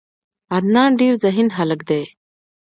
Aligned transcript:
عدنان 0.55 0.91
ډیر 0.99 1.13
ذهین 1.23 1.49
هلک 1.57 1.81
ده. 1.89 2.01